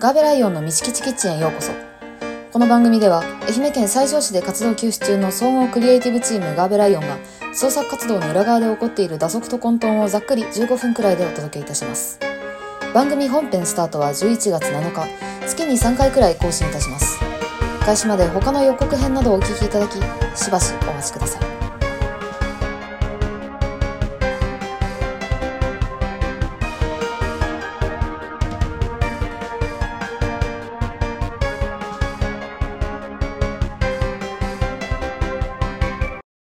[0.00, 1.72] ガーベライオンのミチキチキッチンへようこそ。
[2.52, 7.18] この番組では愛媛県西条市で活動休止中の総合クリエイティブチームガーベライオンが
[7.52, 12.20] 創作活動の裏側で起こっている打足と混沌をざっくり15分くらいでお届けいたします。
[12.94, 15.04] 番組本編スタートは11月7日
[15.48, 17.18] 月に3回くらい更新いたします。
[17.84, 19.94] 開始まで他の予告編などをお聞きいただき
[20.40, 21.47] しばしお待ちください。